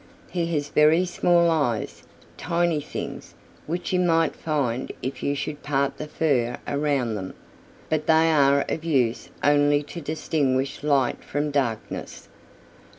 [0.31, 2.01] "He has very small eyes,
[2.35, 3.35] tiny things,
[3.67, 7.35] which you might find if you should part the fur around them,
[7.87, 12.29] but they are of use only to distinguish light from darkness.